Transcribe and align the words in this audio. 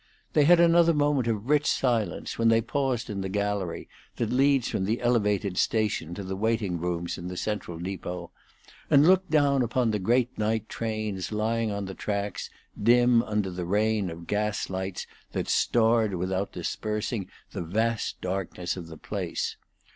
They 0.33 0.45
had 0.45 0.59
another 0.59 0.95
moment 0.95 1.27
of 1.27 1.47
rich 1.47 1.67
silence 1.67 2.39
when 2.39 2.47
they 2.49 2.59
paused 2.59 3.07
in 3.07 3.21
the 3.21 3.29
gallery 3.29 3.87
that 4.15 4.31
leads 4.31 4.67
from 4.67 4.85
the 4.85 4.99
Elevated 4.99 5.59
station 5.59 6.15
to 6.15 6.23
the 6.23 6.35
waiting 6.35 6.79
rooms 6.79 7.19
in 7.19 7.27
the 7.27 7.37
Central 7.37 7.77
Depot 7.77 8.31
and 8.89 9.05
looked 9.05 9.29
down 9.29 9.61
upon 9.61 9.91
the 9.91 9.99
great 9.99 10.35
night 10.39 10.67
trains 10.67 11.31
lying 11.31 11.69
on 11.71 11.85
the 11.85 11.93
tracks 11.93 12.49
dim 12.81 13.21
under 13.21 13.51
the 13.51 13.63
rain 13.67 14.09
of 14.09 14.25
gas 14.25 14.71
lights 14.71 15.05
that 15.33 15.47
starred 15.47 16.15
without 16.15 16.51
dispersing 16.51 17.29
the 17.51 17.61
vast 17.61 18.19
darkness 18.21 18.75
of 18.75 18.87
the 18.87 18.97
place. 18.97 19.55